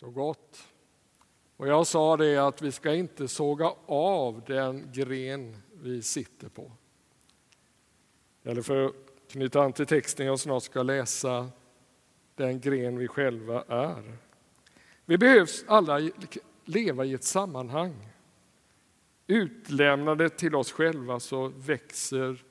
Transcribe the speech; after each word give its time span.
Så 0.00 0.10
gott. 0.10 0.68
Och 1.56 1.68
jag 1.68 1.86
sa 1.86 2.16
det 2.16 2.36
att 2.36 2.62
vi 2.62 2.72
ska 2.72 2.94
inte 2.94 3.28
såga 3.28 3.72
av 3.86 4.42
den 4.46 4.92
gren 4.92 5.56
vi 5.72 6.02
sitter 6.02 6.48
på. 6.48 6.72
Eller 8.42 8.62
för 8.62 8.86
att 8.86 8.94
knyta 9.28 9.62
an 9.62 9.72
till 9.72 9.86
texten 9.86 10.26
jag 10.26 10.40
snart 10.40 10.62
ska 10.62 10.82
läsa, 10.82 11.50
den 12.34 12.60
gren 12.60 12.98
vi 12.98 13.08
själva 13.08 13.64
är. 13.68 14.16
Vi 15.04 15.18
behövs 15.18 15.64
alla 15.68 16.10
leva 16.64 17.04
i 17.04 17.14
ett 17.14 17.24
sammanhang. 17.24 18.08
Utlämnade 19.26 20.28
till 20.28 20.54
oss 20.54 20.72
själva 20.72 21.20
så 21.20 21.48
växer 21.48 22.44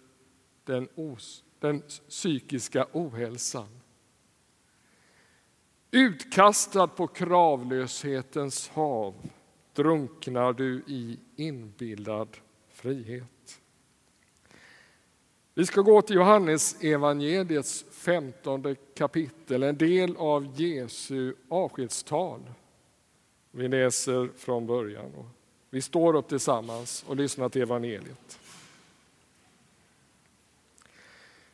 den, 0.63 0.87
os, 0.95 1.43
den 1.59 1.81
psykiska 2.09 2.87
ohälsan. 2.91 3.78
Utkastad 5.91 6.87
på 6.87 7.07
kravlöshetens 7.07 8.69
hav 8.69 9.13
drunknar 9.73 10.53
du 10.53 10.83
i 10.87 11.19
inbillad 11.35 12.37
frihet. 12.71 13.61
Vi 15.53 15.65
ska 15.65 15.81
gå 15.81 16.01
till 16.01 16.15
Johannes 16.15 16.83
evangeliets 16.83 17.85
femtonde 17.91 18.75
kapitel, 18.75 19.63
en 19.63 19.77
del 19.77 20.17
av 20.17 20.61
Jesu 20.61 21.33
avskedstal. 21.49 22.41
Vi 23.51 23.67
läser 23.67 24.29
från 24.37 24.67
början. 24.67 25.11
Vi 25.69 25.81
står 25.81 26.15
upp 26.15 26.27
tillsammans 26.27 27.05
och 27.07 27.15
lyssnar 27.15 27.49
till 27.49 27.61
evangeliet. 27.61 28.39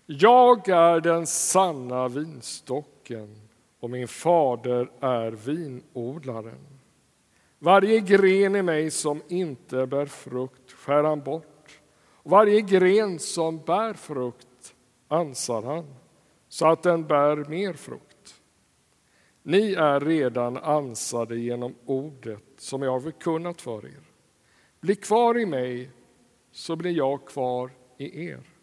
Jag 0.05 0.69
är 0.69 0.99
den 0.99 1.27
sanna 1.27 2.07
vinstocken 2.07 3.35
och 3.85 3.91
min 3.91 4.07
fader 4.07 4.91
är 4.99 5.31
vinodlaren. 5.31 6.79
Varje 7.59 7.99
gren 7.99 8.55
i 8.55 8.61
mig 8.61 8.91
som 8.91 9.21
inte 9.27 9.87
bär 9.87 10.05
frukt 10.05 10.71
skär 10.71 11.03
han 11.03 11.21
bort 11.21 11.81
och 11.97 12.31
varje 12.31 12.61
gren 12.61 13.19
som 13.19 13.57
bär 13.57 13.93
frukt 13.93 14.75
ansar 15.07 15.61
han 15.61 15.95
så 16.47 16.67
att 16.67 16.83
den 16.83 17.07
bär 17.07 17.35
mer 17.35 17.73
frukt. 17.73 18.41
Ni 19.43 19.73
är 19.73 19.99
redan 19.99 20.57
ansade 20.57 21.37
genom 21.37 21.75
ordet 21.85 22.43
som 22.57 22.81
jag 22.81 22.91
har 22.91 22.99
förkunnat 22.99 23.61
för 23.61 23.85
er. 23.85 24.03
Bli 24.79 24.95
kvar 24.95 25.37
i 25.37 25.45
mig 25.45 25.89
så 26.51 26.75
blir 26.75 26.91
jag 26.91 27.25
kvar 27.25 27.71
i 27.97 28.27
er. 28.27 28.54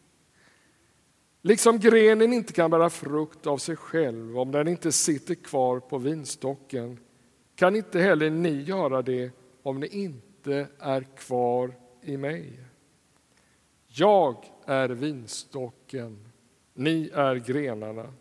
Liksom 1.45 1.79
grenen 1.79 2.33
inte 2.33 2.53
kan 2.53 2.71
bära 2.71 2.91
frukt 2.91 3.47
av 3.47 3.59
sig 3.59 3.77
själv 3.77 4.39
om 4.39 4.51
den 4.51 4.69
inte 4.69 4.93
sitter 4.93 5.35
kvar 5.35 5.81
på 5.81 5.99
vinstocken 5.99 6.99
kan 7.55 7.77
inte 7.77 8.01
heller 8.01 8.31
ni 8.31 8.63
göra 8.63 9.03
det 9.03 9.31
om 9.63 9.81
ni 9.81 9.87
inte 9.87 10.67
är 10.79 11.03
kvar 11.17 11.75
i 12.03 12.17
mig. 12.17 12.61
Jag 13.87 14.37
är 14.65 14.89
vinstocken, 14.89 16.29
ni 16.75 17.11
är 17.15 17.37
grenarna. 17.37 18.13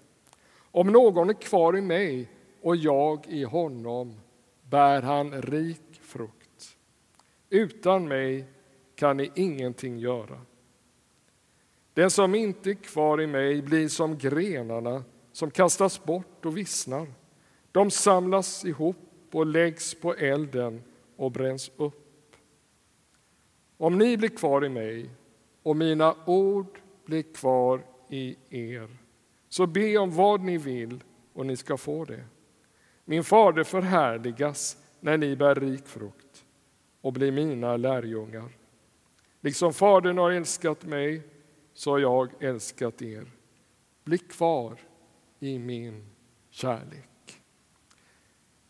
Om 0.56 0.88
någon 0.88 1.30
är 1.30 1.34
kvar 1.34 1.78
i 1.78 1.82
mig 1.82 2.30
och 2.62 2.76
jag 2.76 3.28
i 3.28 3.44
honom 3.44 4.20
bär 4.62 5.02
han 5.02 5.42
rik 5.42 6.00
frukt. 6.02 6.78
Utan 7.50 8.08
mig 8.08 8.46
kan 8.96 9.18
ni 9.18 9.32
ingenting 9.36 10.00
göra. 10.00 10.42
Den 11.94 12.12
som 12.12 12.36
inte 12.36 12.70
är 12.70 12.74
kvar 12.74 13.22
i 13.22 13.28
mig 13.28 13.62
blir 13.62 13.88
som 13.88 14.18
grenarna 14.18 15.04
som 15.32 15.52
kastas 15.52 16.04
bort 16.04 16.46
och 16.46 16.58
vissnar. 16.58 17.08
De 17.72 17.92
samlas 17.92 18.66
ihop 18.66 18.98
och 19.32 19.46
läggs 19.46 19.96
på 19.96 20.14
elden 20.14 20.84
och 21.16 21.32
bränns 21.32 21.72
upp. 21.78 22.36
Om 23.78 23.98
ni 23.98 24.18
blir 24.18 24.30
kvar 24.30 24.66
i 24.66 24.70
mig 24.70 25.10
och 25.64 25.76
mina 25.76 26.16
ord 26.26 26.80
blir 27.06 27.24
kvar 27.24 27.82
i 28.10 28.36
er, 28.50 28.98
så 29.50 29.68
be 29.68 29.98
om 29.98 30.12
vad 30.12 30.42
ni 30.42 30.58
vill 30.58 31.04
och 31.34 31.46
ni 31.46 31.58
ska 31.58 31.78
få 31.78 32.06
det. 32.06 32.24
Min 33.06 33.24
fader 33.24 33.64
förhärligas 33.64 34.78
när 35.00 35.18
ni 35.18 35.36
bär 35.36 35.56
rik 35.56 35.88
frukt 35.88 36.46
och 37.02 37.14
blir 37.14 37.32
mina 37.32 37.78
lärjungar. 37.78 38.50
Liksom 39.42 39.74
Fadern 39.74 40.18
har 40.18 40.32
älskat 40.32 40.84
mig 40.84 41.22
så 41.74 41.92
har 41.92 42.00
jag 42.00 42.44
älskat 42.44 43.02
er. 43.02 43.32
Bli 44.04 44.18
kvar 44.18 44.80
i 45.40 45.60
min 45.60 46.10
kärlek. 46.50 47.42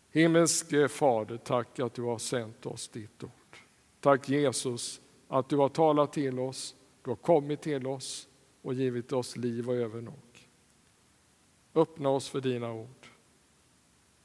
Himmelske 0.09 0.87
Fader, 0.87 1.37
tack 1.37 1.79
att 1.79 1.93
du 1.93 2.01
har 2.01 2.17
sänt 2.17 2.65
oss 2.65 2.87
ditt 2.87 3.23
ord. 3.23 3.57
Tack 3.99 4.29
Jesus 4.29 5.01
att 5.27 5.49
du 5.49 5.57
har 5.57 5.69
talat 5.69 6.13
till 6.13 6.39
oss, 6.39 6.75
du 7.03 7.09
har 7.11 7.15
kommit 7.15 7.61
till 7.61 7.87
oss 7.87 8.29
och 8.61 8.73
givit 8.73 9.11
oss 9.11 9.37
liv 9.37 9.69
och 9.69 9.75
övernog. 9.75 10.49
Öppna 11.75 12.09
oss 12.09 12.29
för 12.29 12.41
dina 12.41 12.73
ord 12.73 13.07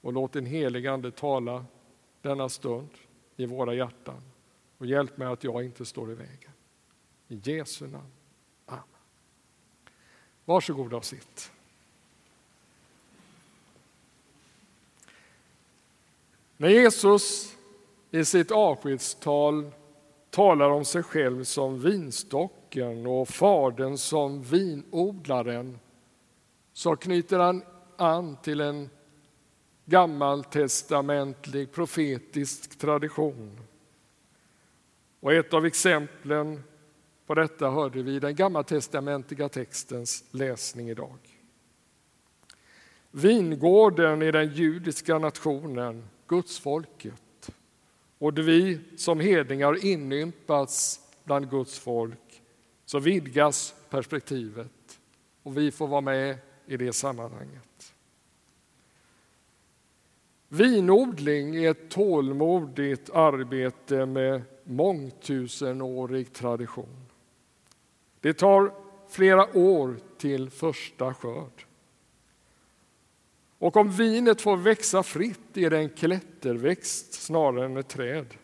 och 0.00 0.12
låt 0.12 0.32
din 0.32 0.47
helige 0.47 0.93
Ande 0.93 1.10
tala 1.10 1.64
denna 2.22 2.48
stund 2.48 2.88
i 3.37 3.47
våra 3.47 3.75
hjärtan 3.75 4.22
och 4.78 4.87
hjälp 4.87 5.16
mig 5.16 5.28
att 5.28 5.44
jag 5.44 5.64
inte 5.64 5.84
står 5.84 6.12
i 6.12 6.14
vägen. 6.14 6.53
I 7.28 7.41
Jesu 7.44 7.87
namn. 7.87 8.16
Varsågoda 10.47 10.97
och 10.97 11.05
sitt. 11.05 11.53
När 16.57 16.69
Jesus 16.69 17.57
i 18.11 18.25
sitt 18.25 18.51
avskedstal 18.51 19.71
talar 20.31 20.71
om 20.71 20.85
sig 20.85 21.03
själv 21.03 21.45
som 21.45 21.81
vinstocken 21.81 23.06
och 23.06 23.29
Fadern 23.29 23.99
som 23.99 24.43
vinodlaren 24.43 25.79
så 26.73 26.97
knyter 26.97 27.39
han 27.39 27.62
an 27.97 28.37
till 28.43 28.61
en 28.61 28.91
gammaltestamentlig 29.85 31.73
profetisk 31.73 32.79
tradition. 32.79 33.61
Och 35.21 35.33
ett 35.33 35.55
av 35.55 35.67
exemplen 35.67 36.62
på 37.26 37.34
detta 37.34 37.70
hörde 37.70 38.03
vi 38.03 38.19
den 38.19 38.34
gammaltestamentliga 38.34 39.48
textens 39.48 40.25
läsning 40.31 40.91
idag. 40.91 41.19
Vingården 43.10 44.22
är 44.22 44.32
den 44.32 44.54
judiska 44.54 45.19
nationen, 45.19 46.04
gudsfolket. 46.26 47.50
Och 48.19 48.34
då 48.34 48.42
vi 48.42 48.81
som 48.97 49.20
hedningar 49.20 49.84
inympats 49.84 51.00
bland 51.25 51.50
Guds 51.50 51.78
folk 51.78 52.42
så 52.84 52.98
vidgas 52.98 53.75
perspektivet 53.91 54.98
och 55.43 55.56
vi 55.56 55.70
får 55.70 55.87
vara 55.87 56.00
med 56.00 56.38
i 56.66 56.76
det 56.76 56.93
sammanhanget. 56.93 57.93
Vinodling 60.48 61.56
är 61.56 61.70
ett 61.70 61.91
tålmodigt 61.91 63.10
arbete 63.10 64.06
med 64.06 64.43
mångtusenårig 64.64 66.32
tradition. 66.32 67.06
Det 68.26 68.32
tar 68.32 68.72
flera 69.09 69.56
år 69.56 69.97
till 70.19 70.50
första 70.50 71.14
skörd. 71.14 71.66
Och 73.59 73.76
om 73.76 73.91
vinet 73.91 74.41
får 74.41 74.56
växa 74.56 75.03
fritt 75.03 75.56
är 75.56 75.70
det 75.70 75.78
en 75.78 75.88
klätterväxt 75.88 77.12
snarare 77.12 77.64
än 77.64 77.76
ett 77.76 77.88
träd 77.88 78.34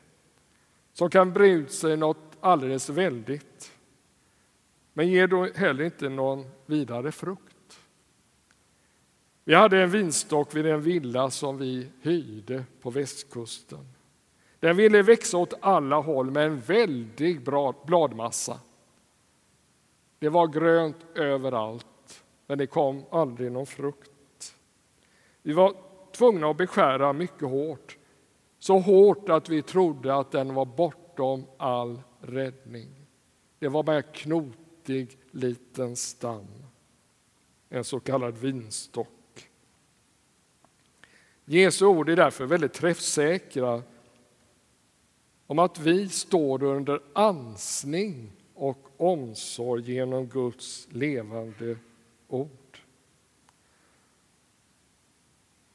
som 0.92 1.10
kan 1.10 1.32
bre 1.32 1.48
ut 1.48 1.72
sig 1.72 1.96
något 1.96 2.36
alldeles 2.40 2.88
väldigt 2.88 3.72
men 4.92 5.08
ger 5.08 5.26
då 5.26 5.48
heller 5.54 5.84
inte 5.84 6.08
någon 6.08 6.46
vidare 6.66 7.12
frukt. 7.12 7.78
Vi 9.44 9.54
hade 9.54 9.82
en 9.82 9.90
vinstock 9.90 10.54
vid 10.54 10.66
en 10.66 10.82
villa 10.82 11.30
som 11.30 11.58
vi 11.58 11.88
hyrde 12.02 12.64
på 12.80 12.90
västkusten. 12.90 13.88
Den 14.60 14.76
ville 14.76 15.02
växa 15.02 15.38
åt 15.38 15.54
alla 15.60 15.96
håll 15.96 16.30
med 16.30 16.46
en 16.46 16.60
väldig 16.60 17.42
bladmassa. 17.86 18.60
Det 20.22 20.28
var 20.28 20.48
grönt 20.48 20.96
överallt, 21.14 22.24
men 22.46 22.58
det 22.58 22.66
kom 22.66 23.04
aldrig 23.10 23.52
någon 23.52 23.66
frukt. 23.66 24.56
Vi 25.42 25.52
var 25.52 25.74
tvungna 26.12 26.50
att 26.50 26.56
beskära 26.56 27.12
mycket 27.12 27.48
hårt, 27.48 27.98
så 28.58 28.78
hårt 28.78 29.28
att 29.28 29.48
vi 29.48 29.62
trodde 29.62 30.14
att 30.14 30.30
den 30.30 30.54
var 30.54 30.64
bortom 30.64 31.44
all 31.56 32.02
räddning. 32.20 32.88
Det 33.58 33.68
var 33.68 33.82
bara 33.82 33.96
en 33.96 34.12
knotig 34.12 35.18
liten 35.30 35.96
stam, 35.96 36.46
en 37.68 37.84
så 37.84 38.00
kallad 38.00 38.38
vinstock. 38.38 39.50
Jesu 41.44 41.86
ord 41.86 42.08
är 42.08 42.16
därför 42.16 42.46
väldigt 42.46 42.72
träffsäkra 42.72 43.82
om 45.46 45.58
att 45.58 45.78
vi 45.78 46.08
står 46.08 46.62
under 46.62 47.02
ansning 47.12 48.32
och 48.54 48.91
omsorg 49.02 49.92
genom 49.92 50.26
Guds 50.26 50.88
levande 50.90 51.76
ord. 52.28 52.78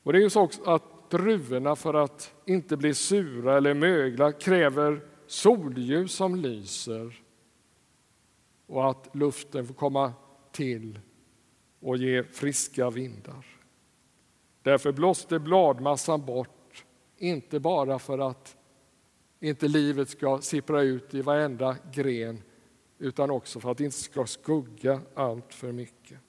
Och 0.04 0.14
det 0.14 0.20
är 0.20 0.22
ju 0.22 0.30
så 0.30 0.42
också 0.42 0.64
att 0.64 1.10
druvorna 1.10 1.76
för 1.76 1.94
att 1.94 2.34
inte 2.46 2.78
bli 2.78 2.94
sura 2.94 3.58
eller 3.58 3.74
mögla 3.74 4.32
kräver 4.32 5.02
solljus 5.28 6.12
som 6.14 6.36
lyser 6.36 7.24
och 8.66 8.90
att 8.90 9.16
luften 9.16 9.68
får 9.68 9.74
komma 9.74 10.14
till 10.52 11.00
och 11.80 11.98
ge 11.98 12.24
friska 12.24 12.90
vindar. 12.90 13.46
Därför 14.62 14.92
blåste 14.92 15.40
bladmassan 15.40 16.26
bort, 16.26 16.86
inte 17.18 17.60
bara 17.60 18.00
för 18.00 18.20
att 18.20 18.58
inte 19.40 19.68
livet 19.68 20.10
ska 20.10 20.42
sippra 20.42 20.82
ut 20.82 21.14
i 21.14 21.22
varenda 21.22 21.78
gren 21.94 22.42
utan 23.00 23.32
också 23.32 23.60
för 23.60 23.72
att 23.72 23.78
det 23.78 23.84
inte 23.84 23.98
ska 23.98 24.26
skugga 24.26 25.02
allt 25.14 25.54
för 25.54 25.72
mycket. 25.72 26.20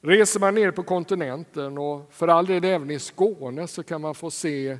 Reser 0.00 0.40
man 0.40 0.54
ner 0.54 0.70
på 0.70 0.82
kontinenten 0.82 1.78
och 1.78 2.12
för 2.12 2.28
all 2.28 2.46
del 2.46 2.64
även 2.64 2.90
i 2.90 2.98
Skåne 2.98 3.66
så 3.66 3.82
kan 3.82 4.00
man 4.00 4.14
få 4.14 4.30
se 4.30 4.78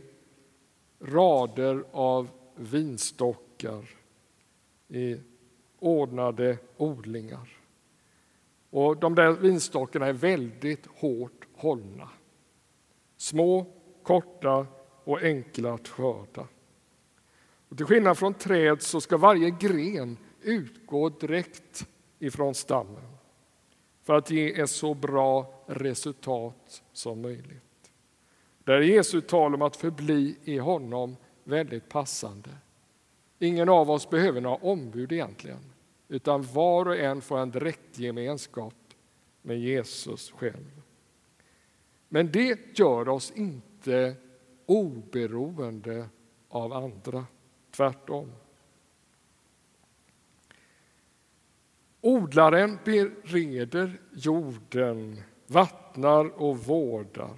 rader 1.00 1.84
av 1.92 2.28
vinstockar 2.56 3.90
i 4.88 5.20
ordnade 5.78 6.58
odlingar. 6.76 7.58
Och 8.70 8.96
de 8.96 9.14
där 9.14 9.30
vinstockarna 9.32 10.06
är 10.06 10.12
väldigt 10.12 10.86
hårt 10.86 11.46
hållna. 11.54 12.08
Små, 13.16 13.66
korta 14.02 14.66
och 15.04 15.22
enkla 15.22 15.74
att 15.74 15.88
skörda. 15.88 16.48
Och 17.74 17.78
till 17.78 17.86
skillnad 17.86 18.18
från 18.18 18.34
träd 18.34 18.82
så 18.82 19.00
ska 19.00 19.16
varje 19.16 19.50
gren 19.50 20.16
utgå 20.42 21.08
direkt 21.08 21.86
ifrån 22.18 22.54
stammen 22.54 23.16
för 24.02 24.14
att 24.14 24.30
ge 24.30 24.60
ett 24.60 24.70
så 24.70 24.94
bra 24.94 25.64
resultat 25.66 26.82
som 26.92 27.20
möjligt. 27.20 27.92
Där 28.64 28.74
är 28.74 28.80
Jesu 28.80 29.20
tal 29.20 29.54
om 29.54 29.62
att 29.62 29.76
förbli 29.76 30.36
i 30.44 30.58
honom 30.58 31.16
väldigt 31.44 31.88
passande. 31.88 32.50
Ingen 33.38 33.68
av 33.68 33.90
oss 33.90 34.10
behöver 34.10 34.40
några 34.40 34.56
ombud 34.56 35.12
egentligen, 35.12 35.72
utan 36.08 36.42
var 36.42 36.88
och 36.88 36.96
en 36.96 37.20
får 37.20 37.38
en 37.38 37.50
direkt 37.50 37.98
gemenskap 37.98 38.74
med 39.42 39.60
Jesus 39.60 40.30
själv. 40.30 40.82
Men 42.08 42.32
det 42.32 42.78
gör 42.78 43.08
oss 43.08 43.32
inte 43.36 44.14
oberoende 44.66 46.08
av 46.48 46.72
andra, 46.72 47.26
tvärtom. 47.76 48.32
Odlaren 52.00 52.78
bereder 52.84 54.00
jorden, 54.12 55.22
vattnar 55.46 56.42
och 56.42 56.58
vårdar. 56.58 57.36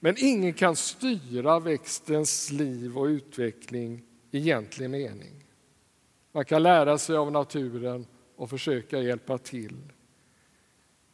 Men 0.00 0.14
ingen 0.18 0.52
kan 0.52 0.76
styra 0.76 1.60
växtens 1.60 2.50
liv 2.50 2.98
och 2.98 3.04
utveckling 3.04 4.02
i 4.30 4.38
egentlig 4.38 4.90
mening. 4.90 5.44
Man 6.32 6.44
kan 6.44 6.62
lära 6.62 6.98
sig 6.98 7.16
av 7.16 7.32
naturen 7.32 8.06
och 8.36 8.50
försöka 8.50 9.00
hjälpa 9.00 9.38
till. 9.38 9.92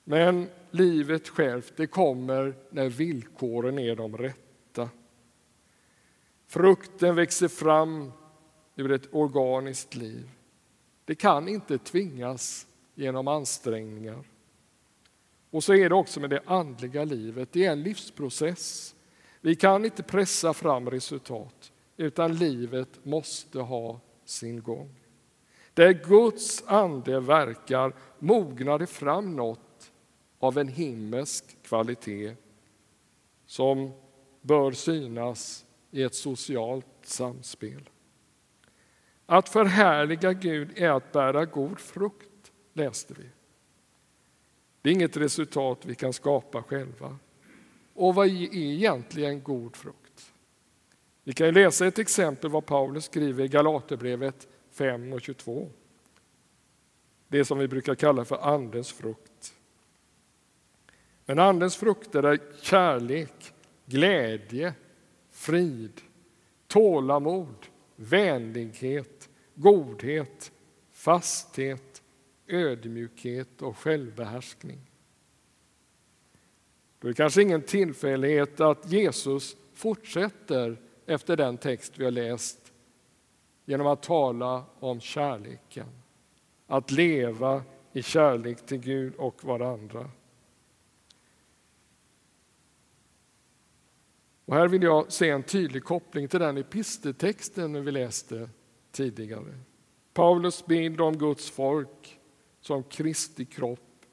Men 0.05 0.49
livet 0.71 1.29
självt 1.29 1.73
det 1.77 1.87
kommer 1.87 2.55
när 2.71 2.89
villkoren 2.89 3.79
är 3.79 3.97
de 3.97 4.17
rätta. 4.17 4.89
Frukten 6.51 7.15
växer 7.15 7.49
fram 7.49 8.13
ur 8.77 8.93
ett 8.93 9.15
organiskt 9.15 9.95
liv. 9.95 10.31
Det 11.05 11.15
kan 11.15 11.49
inte 11.49 11.79
tvingas 11.79 12.67
genom 12.95 13.29
ansträngningar. 13.29 14.25
Och 15.51 15.65
så 15.65 15.75
är 15.75 15.89
det 15.89 15.95
också 15.95 16.21
med 16.21 16.31
det 16.31 16.43
andliga 16.47 17.05
livet. 17.05 17.53
Det 17.53 17.67
är 17.67 17.73
en 17.73 17.83
livsprocess. 17.83 18.95
Vi 19.41 19.57
kan 19.57 19.85
inte 19.85 20.03
pressa 20.03 20.55
fram 20.55 20.91
resultat, 20.91 21.73
utan 21.97 22.35
livet 22.35 23.05
måste 23.05 23.61
ha 23.61 24.01
sin 24.25 24.63
gång. 24.63 24.95
Där 25.75 25.93
Guds 25.93 26.65
ande 26.67 27.21
verkar 27.21 27.95
mognar 28.19 28.79
det 28.79 28.87
fram 28.87 29.37
något 29.37 29.93
av 30.39 30.59
en 30.59 30.69
himmelsk 30.69 31.63
kvalitet 31.63 32.35
som 33.47 33.91
bör 34.43 34.73
synas 34.73 35.67
i 35.91 36.03
ett 36.03 36.15
socialt 36.15 36.87
samspel. 37.03 37.89
Att 39.27 39.49
förhärliga 39.49 40.33
Gud 40.33 40.79
är 40.79 40.89
att 40.89 41.13
bära 41.13 41.45
god 41.45 41.81
frukt, 41.81 42.53
läste 42.73 43.15
vi. 43.15 43.25
Det 44.83 44.91
är 44.91 44.93
inget 44.93 45.17
resultat 45.17 45.79
vi 45.87 45.95
kan 45.95 46.13
skapa 46.13 46.63
själva. 46.63 47.19
Och 47.95 48.15
vad 48.15 48.27
är 48.27 48.55
egentligen 48.55 49.43
god 49.43 49.77
frukt? 49.77 50.33
Vi 51.25 51.33
kan 51.33 51.55
läsa 51.55 51.87
ett 51.87 51.99
exempel 51.99 52.51
vad 52.51 52.67
Paulus 52.67 53.05
skriver 53.05 53.45
i 53.45 53.49
Galaterbrevet 53.49 54.49
5 54.71 55.13
och 55.13 55.21
22. 55.21 55.71
Det 57.29 57.45
som 57.45 57.59
vi 57.59 57.69
brukar 57.69 57.95
kalla 57.95 58.25
för 58.25 58.37
Andens 58.37 58.93
frukt. 58.93 59.55
Men 61.25 61.39
Andens 61.39 61.77
frukter 61.77 62.23
är 62.23 62.41
kärlek, 62.63 63.53
glädje, 63.87 64.75
frid, 65.41 66.01
tålamod, 66.67 67.67
vänlighet, 67.97 69.29
godhet, 69.55 70.53
fasthet, 70.93 72.03
ödmjukhet 72.47 73.63
och 73.63 73.79
självbehärskning. 73.79 74.79
Då 76.99 77.09
är 77.09 77.13
det 77.13 77.17
kanske 77.17 77.43
ingen 77.43 77.63
tillfällighet 77.63 78.61
att 78.61 78.93
Jesus 78.93 79.57
fortsätter 79.75 80.77
efter 81.07 81.37
den 81.37 81.57
text 81.57 81.93
vi 81.97 82.05
har 82.05 82.11
läst 82.11 82.73
genom 83.65 83.87
att 83.87 84.03
tala 84.03 84.65
om 84.81 85.01
kärleken. 85.01 85.89
Att 86.67 86.91
leva 86.91 87.63
i 87.93 88.03
kärlek 88.03 88.67
till 88.67 88.79
Gud 88.79 89.15
och 89.15 89.45
varandra. 89.45 90.11
Och 94.51 94.57
här 94.57 94.69
vill 94.69 94.83
jag 94.83 95.13
se 95.13 95.31
en 95.31 95.43
tydlig 95.43 95.85
koppling 95.85 96.29
till 96.29 96.41
den 96.41 96.59
episteltexten 96.59 97.85
vi 97.85 97.93
läste 97.93 98.51
tidigare. 98.93 99.59
Paulus 100.15 100.67
bild 100.67 101.01
om 101.01 101.19
Guds 101.19 101.51
folk 101.51 102.21
som 102.61 102.83
Kristi 102.83 103.45
kropp 103.45 104.05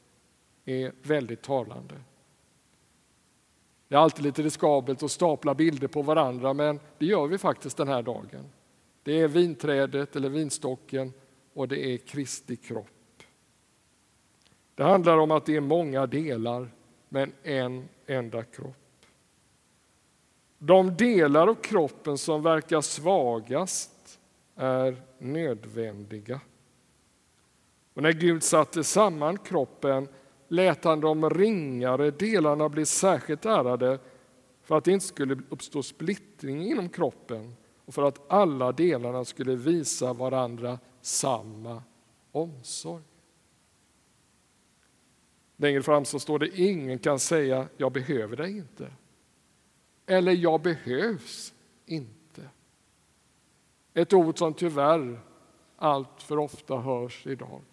är 0.65 0.91
väldigt 1.01 1.41
talande. 1.41 1.95
Det 3.87 3.95
är 3.95 3.99
alltid 3.99 4.25
lite 4.25 4.41
riskabelt 4.41 5.03
att 5.03 5.11
stapla 5.11 5.55
bilder 5.55 5.87
på 5.87 6.01
varandra, 6.01 6.53
men 6.53 6.79
det 6.97 7.05
gör 7.05 7.27
vi 7.27 7.37
faktiskt 7.37 7.77
den 7.77 7.87
här 7.87 8.01
dagen. 8.01 8.51
Det 9.03 9.19
är 9.19 9.27
vinträdet 9.27 10.15
eller 10.15 10.29
vinstocken 10.29 11.13
och 11.53 11.67
det 11.67 11.85
är 11.85 11.97
Kristi 11.97 12.55
kropp. 12.55 13.23
Det 14.75 14.83
handlar 14.83 15.17
om 15.17 15.31
att 15.31 15.45
det 15.45 15.55
är 15.55 15.61
många 15.61 16.05
delar, 16.07 16.71
men 17.09 17.33
en 17.43 17.89
enda 18.05 18.43
kropp. 18.43 18.86
De 20.59 20.95
delar 20.95 21.47
av 21.47 21.55
kroppen 21.55 22.17
som 22.17 22.43
verkar 22.43 22.81
svagast 22.81 24.19
är 24.55 25.01
nödvändiga. 25.17 26.41
Och 27.93 28.03
när 28.03 28.11
Gud 28.13 28.43
satte 28.43 28.83
samman 28.83 29.37
kroppen 29.37 30.07
lät 30.47 30.83
han 30.83 31.01
de 31.01 31.29
ringare 31.29 32.11
delarna 32.11 32.69
bli 32.69 32.85
särskilt 32.85 33.45
ärade 33.45 33.99
för 34.63 34.77
att 34.77 34.83
det 34.83 34.91
inte 34.91 35.05
skulle 35.05 35.37
uppstå 35.49 35.83
splittring 35.83 36.65
inom 36.65 36.89
kroppen 36.89 37.55
och 37.85 37.93
för 37.93 38.03
att 38.03 38.31
alla 38.31 38.71
delarna 38.71 39.25
skulle 39.25 39.55
visa 39.55 40.13
varandra 40.13 40.79
samma 41.01 41.83
omsorg. 42.31 43.03
Längre 45.57 45.83
fram 45.83 46.05
så 46.05 46.19
står 46.19 46.39
det 46.39 46.59
ingen 46.59 46.99
kan 46.99 47.19
säga 47.19 47.67
jag 47.77 47.91
behöver 47.91 48.35
dig 48.35 48.57
inte 48.57 48.91
eller 50.07 50.31
jag 50.31 50.61
behövs 50.61 51.53
inte. 51.85 52.49
Ett 53.93 54.13
ord 54.13 54.37
som 54.37 54.53
tyvärr 54.53 55.19
allt 55.75 56.23
för 56.23 56.37
ofta 56.37 56.77
hörs 56.77 57.27
idag. 57.27 57.63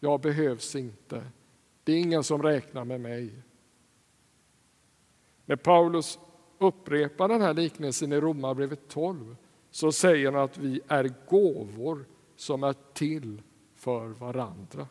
Jag 0.00 0.20
behövs 0.20 0.76
inte. 0.76 1.24
Det 1.84 1.92
är 1.92 2.00
ingen 2.00 2.24
som 2.24 2.42
räknar 2.42 2.84
med 2.84 3.00
mig. 3.00 3.32
När 5.44 5.56
Paulus 5.56 6.18
upprepar 6.58 7.28
den 7.28 7.40
här 7.40 7.54
liknelsen 7.54 8.12
i 8.12 8.20
Romarbrevet 8.20 8.88
12 8.88 9.36
så 9.70 9.92
säger 9.92 10.32
han 10.32 10.42
att 10.42 10.58
vi 10.58 10.80
är 10.88 11.14
gåvor 11.28 12.04
som 12.36 12.64
är 12.64 12.74
till 12.92 13.42
för 13.74 14.08
varandra. 14.08 14.88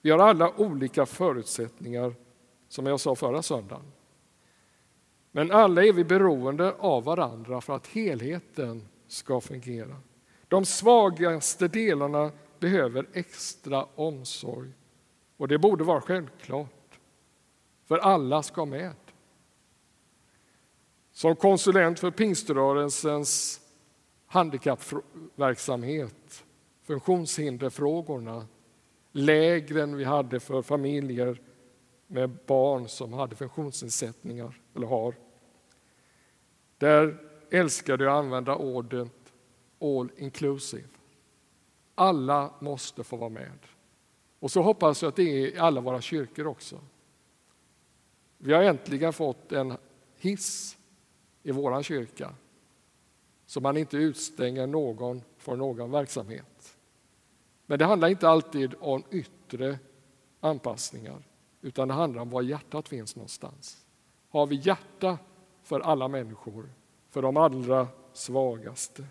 Vi 0.00 0.10
har 0.10 0.18
alla 0.18 0.60
olika 0.60 1.06
förutsättningar 1.06 2.14
som 2.68 2.86
jag 2.86 3.00
sa 3.00 3.14
förra 3.14 3.42
söndagen. 3.42 3.92
Men 5.32 5.50
alla 5.50 5.84
är 5.84 5.92
vi 5.92 6.04
beroende 6.04 6.74
av 6.78 7.04
varandra 7.04 7.60
för 7.60 7.76
att 7.76 7.86
helheten 7.86 8.88
ska 9.06 9.40
fungera. 9.40 9.96
De 10.48 10.64
svagaste 10.64 11.68
delarna 11.68 12.32
behöver 12.58 13.08
extra 13.12 13.86
omsorg 13.94 14.70
och 15.36 15.48
det 15.48 15.58
borde 15.58 15.84
vara 15.84 16.00
självklart. 16.00 16.70
för 17.84 17.98
alla 17.98 18.42
ska 18.42 18.64
med. 18.64 18.92
Som 21.12 21.36
konsulent 21.36 21.98
för 21.98 22.10
pingströrelsens 22.10 23.60
handikappverksamhet, 24.26 26.44
funktionshinderfrågorna, 26.82 28.46
lägren 29.12 29.96
vi 29.96 30.04
hade 30.04 30.40
för 30.40 30.62
familjer 30.62 31.40
med 32.06 32.30
barn 32.46 32.88
som 32.88 33.12
hade 33.12 33.36
funktionsnedsättningar 33.36 34.60
eller 34.74 34.86
har. 34.86 35.14
Där 36.78 37.18
älskade 37.50 38.04
jag 38.04 38.12
att 38.12 38.24
använda 38.24 38.56
ordet 38.56 39.12
all 39.80 40.10
inclusive. 40.16 40.88
Alla 41.94 42.54
måste 42.60 43.04
få 43.04 43.16
vara 43.16 43.30
med. 43.30 43.58
Och 44.38 44.50
så 44.50 44.62
hoppas 44.62 45.02
jag 45.02 45.08
att 45.08 45.16
det 45.16 45.22
är 45.22 45.54
i 45.54 45.58
alla 45.58 45.80
våra 45.80 46.00
kyrkor 46.00 46.46
också. 46.46 46.80
Vi 48.38 48.52
har 48.52 48.62
äntligen 48.62 49.12
fått 49.12 49.52
en 49.52 49.74
hiss 50.18 50.78
i 51.42 51.52
vår 51.52 51.82
kyrka 51.82 52.34
så 53.46 53.60
man 53.60 53.76
inte 53.76 53.96
utstänger 53.96 54.66
någon 54.66 55.22
från 55.38 55.58
någon 55.58 55.90
verksamhet. 55.90 56.76
Men 57.66 57.78
det 57.78 57.84
handlar 57.84 58.08
inte 58.08 58.28
alltid 58.28 58.74
om 58.80 59.02
yttre 59.10 59.78
anpassningar 60.40 61.22
utan 61.60 61.88
det 61.88 61.94
handlar 61.94 62.22
om 62.22 62.30
var 62.30 62.42
hjärtat 62.42 62.88
finns 62.88 63.16
någonstans. 63.16 63.86
Har 64.28 64.46
vi 64.46 64.56
hjärta 64.56 65.18
för 65.62 65.80
alla 65.80 66.08
människor, 66.08 66.70
för 67.10 67.22
de 67.22 67.36
allra 67.36 67.88
svagaste? 68.12 69.04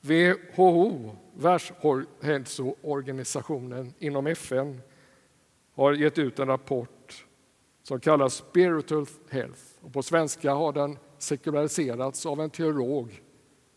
WHO, 0.00 1.10
Världshälsoorganisationen 1.34 3.94
inom 3.98 4.26
FN, 4.26 4.80
har 5.74 5.92
gett 5.92 6.18
ut 6.18 6.38
en 6.38 6.46
rapport 6.46 7.26
som 7.82 8.00
kallas 8.00 8.34
Spiritual 8.34 9.06
Health. 9.30 9.62
Och 9.80 9.92
på 9.92 10.02
svenska 10.02 10.52
har 10.52 10.72
den 10.72 10.98
sekulariserats 11.18 12.26
av 12.26 12.40
en 12.40 12.50
teolog 12.50 13.22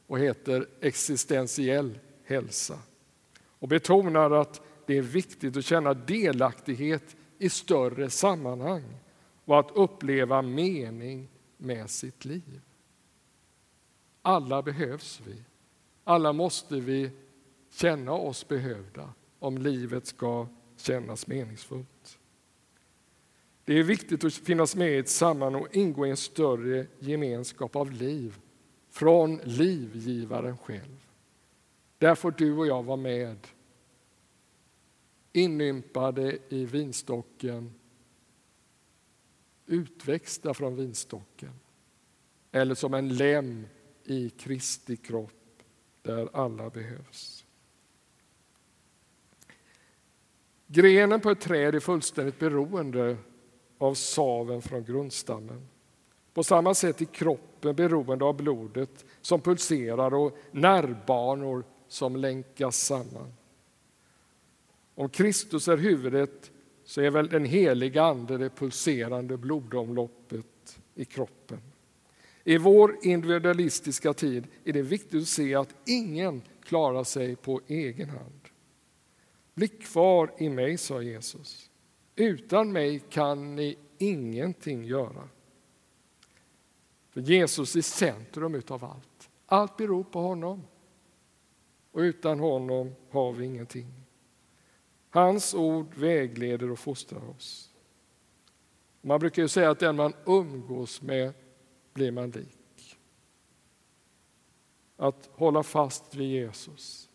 och 0.07 0.19
heter 0.19 0.67
Existentiell 0.81 1.99
hälsa. 2.23 2.79
Och 3.59 3.67
betonar 3.67 4.31
att 4.31 4.61
det 4.89 4.97
är 4.97 5.01
viktigt 5.01 5.57
att 5.57 5.65
känna 5.65 5.93
delaktighet 5.93 7.15
i 7.37 7.49
större 7.49 8.09
sammanhang 8.09 8.83
och 9.45 9.59
att 9.59 9.71
uppleva 9.75 10.41
mening 10.41 11.29
med 11.57 11.89
sitt 11.89 12.25
liv. 12.25 12.61
Alla 14.21 14.61
behövs 14.61 15.21
vi. 15.25 15.43
Alla 16.03 16.33
måste 16.33 16.79
vi 16.79 17.11
känna 17.71 18.11
oss 18.11 18.47
behövda 18.47 19.13
om 19.39 19.57
livet 19.57 20.07
ska 20.07 20.47
kännas 20.77 21.27
meningsfullt. 21.27 22.19
Det 23.65 23.79
är 23.79 23.83
viktigt 23.83 24.23
att 24.23 24.33
finnas 24.33 24.75
med 24.75 24.91
i 24.91 24.97
ett 24.97 25.09
sammanhang 25.09 25.61
och 25.61 25.75
ingå 25.75 26.07
i 26.07 26.09
en 26.09 26.17
större 26.17 26.87
gemenskap 26.99 27.75
av 27.75 27.91
liv 27.91 28.39
från 28.89 29.39
livgivaren 29.43 30.57
själv. 30.57 31.05
Där 31.97 32.15
får 32.15 32.31
du 32.31 32.57
och 32.57 32.67
jag 32.67 32.83
vara 32.83 32.97
med 32.97 33.47
inympade 35.33 36.37
i 36.49 36.65
vinstocken 36.65 37.73
utväxta 39.65 40.53
från 40.53 40.75
vinstocken 40.75 41.53
eller 42.51 42.75
som 42.75 42.93
en 42.93 43.09
lem 43.09 43.67
i 44.03 44.29
Kristi 44.29 44.97
kropp 44.97 45.63
där 46.01 46.29
alla 46.33 46.69
behövs. 46.69 47.45
Grenen 50.67 51.21
på 51.21 51.29
ett 51.29 51.41
träd 51.41 51.75
är 51.75 51.79
fullständigt 51.79 52.39
beroende 52.39 53.17
av 53.77 53.93
saven 53.93 54.61
från 54.61 54.83
grundstammen. 54.83 55.67
På 56.33 56.43
samma 56.43 56.73
sätt 56.73 57.01
är 57.01 57.05
kroppen 57.05 57.75
beroende 57.75 58.25
av 58.25 58.37
blodet 58.37 59.05
som 59.21 59.41
pulserar 59.41 60.13
och 60.13 60.37
nervbanor 60.51 61.63
som 61.87 62.15
länkas 62.15 62.77
samman. 62.77 63.33
Om 64.99 65.09
Kristus 65.09 65.67
är 65.67 65.77
huvudet 65.77 66.51
så 66.83 67.01
är 67.01 67.09
väl 67.09 67.29
den 67.29 67.45
heliga 67.45 68.03
Ande 68.03 68.37
det 68.37 68.49
pulserande 68.49 69.37
blodomloppet 69.37 70.79
i 70.95 71.05
kroppen. 71.05 71.59
I 72.43 72.57
vår 72.57 72.97
individualistiska 73.01 74.13
tid 74.13 74.47
är 74.63 74.73
det 74.73 74.81
viktigt 74.81 75.21
att 75.21 75.27
se 75.27 75.55
att 75.55 75.75
ingen 75.85 76.41
klarar 76.63 77.03
sig 77.03 77.35
på 77.35 77.61
egen 77.67 78.09
hand. 78.09 78.41
Bli 79.53 79.67
kvar 79.67 80.31
i 80.37 80.49
mig, 80.49 80.77
sa 80.77 81.01
Jesus. 81.01 81.69
Utan 82.15 82.71
mig 82.71 82.99
kan 83.09 83.55
ni 83.55 83.77
ingenting 83.97 84.85
göra. 84.85 85.29
För 87.09 87.21
Jesus 87.21 87.75
är 87.75 87.81
centrum 87.81 88.61
av 88.67 88.85
allt. 88.85 89.29
Allt 89.45 89.77
beror 89.77 90.03
på 90.03 90.19
honom. 90.19 90.63
Och 91.91 91.99
utan 91.99 92.39
honom 92.39 92.95
har 93.09 93.33
vi 93.33 93.45
ingenting. 93.45 94.08
Hans 95.09 95.53
ord 95.53 95.95
vägleder 95.95 96.71
och 96.71 96.79
fostrar 96.79 97.29
oss. 97.29 97.73
Man 99.01 99.19
brukar 99.19 99.41
ju 99.41 99.47
säga 99.47 99.69
att 99.69 99.79
den 99.79 99.95
man 99.95 100.13
umgås 100.25 101.01
med 101.01 101.33
blir 101.93 102.11
man 102.11 102.31
lik. 102.31 102.97
Att 104.97 105.29
hålla 105.33 105.63
fast 105.63 106.15
vid 106.15 106.27
Jesus, 106.27 107.09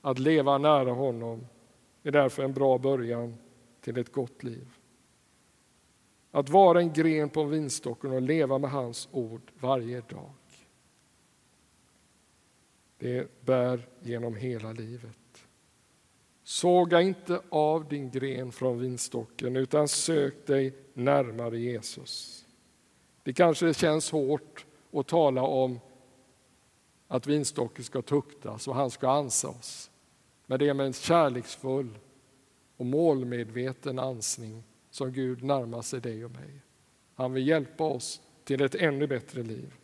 att 0.00 0.18
leva 0.18 0.58
nära 0.58 0.92
honom 0.92 1.46
är 2.02 2.10
därför 2.10 2.42
en 2.42 2.52
bra 2.52 2.78
början 2.78 3.36
till 3.80 3.98
ett 3.98 4.12
gott 4.12 4.42
liv. 4.42 4.68
Att 6.30 6.48
vara 6.48 6.80
en 6.80 6.92
gren 6.92 7.28
på 7.28 7.44
vinstocken 7.44 8.12
och 8.12 8.22
leva 8.22 8.58
med 8.58 8.70
hans 8.70 9.08
ord 9.12 9.50
varje 9.60 10.00
dag. 10.00 10.32
Det 12.98 13.44
bär 13.44 13.88
genom 14.00 14.36
hela 14.36 14.72
livet. 14.72 15.27
Såga 16.48 17.00
inte 17.02 17.40
av 17.48 17.88
din 17.88 18.10
gren 18.10 18.52
från 18.52 18.78
vinstocken 18.78 19.56
utan 19.56 19.88
sök 19.88 20.46
dig 20.46 20.76
närmare 20.94 21.58
Jesus. 21.58 22.46
Det 23.22 23.32
kanske 23.32 23.74
känns 23.74 24.10
hårt 24.10 24.66
att 24.92 25.08
tala 25.08 25.42
om 25.42 25.80
att 27.08 27.26
vinstocken 27.26 27.84
ska 27.84 28.02
tuktas 28.02 28.68
och 28.68 28.74
han 28.74 28.90
ska 28.90 29.10
ansa 29.10 29.48
oss. 29.48 29.90
Men 30.46 30.58
det 30.58 30.68
är 30.68 30.74
med 30.74 30.86
en 30.86 30.92
kärleksfull 30.92 31.98
och 32.76 32.86
målmedveten 32.86 33.98
ansning 33.98 34.64
som 34.90 35.12
Gud 35.12 35.42
närmar 35.42 35.82
sig 35.82 36.00
dig 36.00 36.24
och 36.24 36.30
mig. 36.30 36.62
Han 37.14 37.32
vill 37.32 37.48
hjälpa 37.48 37.84
oss 37.84 38.20
till 38.44 38.62
ett 38.62 38.74
ännu 38.74 39.06
bättre 39.06 39.42
liv. 39.42 39.74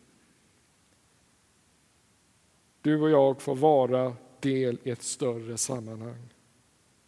Du 2.81 3.01
och 3.01 3.11
jag 3.11 3.43
får 3.43 3.55
vara 3.55 4.17
del 4.41 4.79
i 4.83 4.91
ett 4.91 5.03
större 5.03 5.57
sammanhang. 5.57 6.34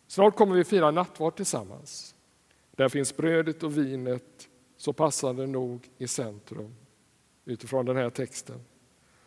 Snart 0.06 0.36
kommer 0.36 0.54
vi 0.54 0.64
fira 0.64 0.90
nattvard 0.90 1.36
tillsammans. 1.36 2.14
Där 2.70 2.88
finns 2.88 3.16
brödet 3.16 3.62
och 3.62 3.78
vinet 3.78 4.48
så 4.76 4.92
passande 4.92 5.46
nog 5.46 5.90
i 5.98 6.08
centrum 6.08 6.74
utifrån 7.44 7.86
den 7.86 7.96
här 7.96 8.10
texten. 8.10 8.60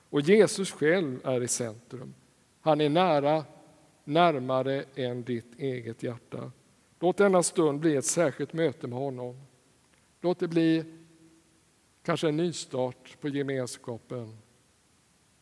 Och 0.10 0.22
Jesus 0.22 0.72
själv 0.72 1.20
är 1.24 1.44
i 1.44 1.48
centrum. 1.48 2.14
Han 2.62 2.82
är 2.82 2.90
nära, 2.90 3.46
närmare 4.04 4.86
än 4.96 5.24
ditt 5.24 5.60
eget 5.60 6.04
hjärta. 6.04 6.52
Låt 7.00 7.18
denna 7.18 7.44
stund 7.44 7.80
bli 7.80 7.96
ett 7.96 8.06
särskilt 8.06 8.54
möte 8.54 8.88
med 8.88 9.00
honom. 9.00 9.42
Låt 10.22 10.40
det 10.40 10.48
bli 10.48 10.84
kanske 12.04 12.28
en 12.28 12.38
nystart 12.38 13.22
på 13.22 13.30
gemenskapen, 13.30 14.38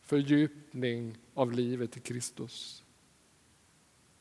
fördjupning 0.02 1.18
av 1.34 1.52
livet 1.52 1.96
i 1.96 2.00
Kristus. 2.00 2.84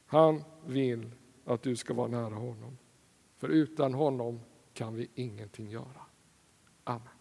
Han 0.08 0.44
vill 0.66 1.12
att 1.46 1.62
du 1.62 1.76
ska 1.76 1.94
vara 1.94 2.08
nära 2.08 2.36
honom. 2.36 2.78
För 3.38 3.50
utan 3.50 3.94
honom 3.94 4.40
kan 4.74 4.96
vi 4.96 5.10
ingenting 5.16 5.70
göra. 5.70 6.06
Amen. 6.84 7.17